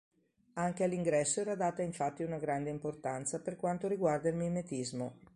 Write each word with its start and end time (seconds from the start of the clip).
Anche 0.53 0.83
all'ingresso 0.83 1.41
era 1.41 1.53
data 1.53 1.83
infatti 1.83 2.23
una 2.23 2.39
grande 2.39 2.71
importanza 2.71 3.39
per 3.39 3.55
quanto 3.55 3.87
riguarda 3.87 4.29
il 4.29 4.35
mimetismo. 4.35 5.19